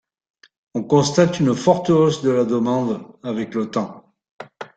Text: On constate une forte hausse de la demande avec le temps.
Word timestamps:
On 0.73 0.81
constate 0.81 1.39
une 1.39 1.53
forte 1.53 1.91
hausse 1.91 2.23
de 2.23 2.31
la 2.31 2.43
demande 2.43 3.05
avec 3.21 3.53
le 3.53 3.69
temps. 3.69 4.15